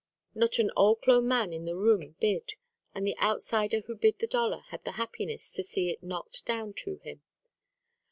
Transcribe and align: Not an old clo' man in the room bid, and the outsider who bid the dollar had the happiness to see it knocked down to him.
Not 0.33 0.57
an 0.57 0.71
old 0.75 1.03
clo' 1.03 1.21
man 1.21 1.53
in 1.53 1.65
the 1.65 1.75
room 1.75 2.15
bid, 2.19 2.55
and 2.95 3.05
the 3.05 3.15
outsider 3.19 3.81
who 3.81 3.95
bid 3.95 4.17
the 4.17 4.25
dollar 4.25 4.63
had 4.69 4.83
the 4.83 4.93
happiness 4.93 5.53
to 5.53 5.63
see 5.63 5.91
it 5.91 6.01
knocked 6.01 6.43
down 6.43 6.73
to 6.77 6.95
him. 7.03 7.21